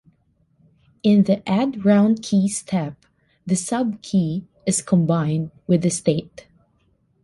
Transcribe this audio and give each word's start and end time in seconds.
In 1.03 1.25
the 1.25 1.41
AddRoundKey 1.45 2.49
step, 2.49 2.95
the 3.45 3.53
subkey 3.53 4.45
is 4.65 4.81
combined 4.81 5.51
with 5.67 5.83
the 5.83 5.91
state. 5.91 6.47